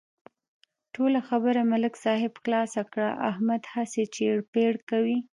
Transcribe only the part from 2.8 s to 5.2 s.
کړله، احمد هسې چېړ پېړ کوي.